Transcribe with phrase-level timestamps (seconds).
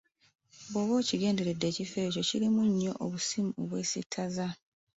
[0.71, 4.47] Bw'oba ng'okigenderedde ekifo ekyo kirimu nnyo obusimu obwesittaza.